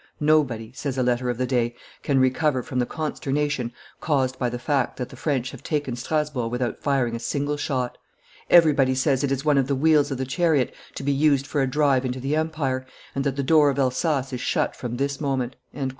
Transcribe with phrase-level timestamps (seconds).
[0.19, 4.57] "Nobody," says a letter of the day, "can recover from the consternation caused by the
[4.57, 7.99] fact that the French have taken Strasburg without firing a single shot;
[8.49, 11.61] everybody says it is one of the wheels of the chariot to be used for
[11.61, 12.83] a drive into the empire,
[13.13, 15.55] and that the door of Elsass is shut from this moment."